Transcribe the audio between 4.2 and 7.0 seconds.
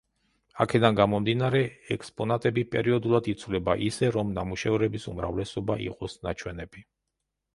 ნამუშევრების უმრავლესობა იყოს ნაჩვენები.